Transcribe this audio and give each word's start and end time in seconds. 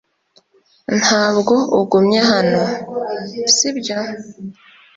Ntabwo 1.01 1.55
ugumye 1.79 2.19
hano, 2.31 2.63
si 3.55 3.69
byo? 3.77 3.99